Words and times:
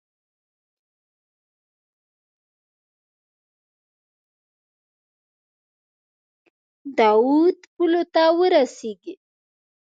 د 6.97 6.99
اود 7.23 7.57
پولو 7.73 8.03
ته 8.13 8.23
ورسیږي. 8.39 9.13